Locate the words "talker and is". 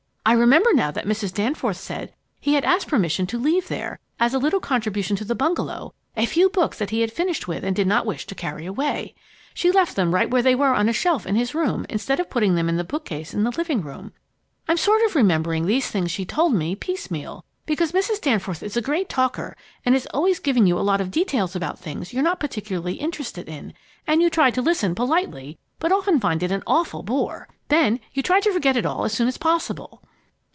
19.09-20.07